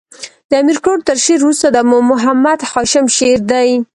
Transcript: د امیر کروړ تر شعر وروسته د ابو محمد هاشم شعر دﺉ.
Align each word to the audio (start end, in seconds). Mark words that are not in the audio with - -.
د 0.49 0.51
امیر 0.61 0.77
کروړ 0.83 0.99
تر 1.09 1.17
شعر 1.25 1.39
وروسته 1.43 1.67
د 1.71 1.77
ابو 1.83 1.97
محمد 2.11 2.59
هاشم 2.71 3.05
شعر 3.17 3.39
دﺉ. 3.51 3.73